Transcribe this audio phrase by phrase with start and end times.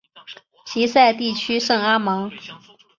[0.65, 2.31] 皮赛地区圣阿芒。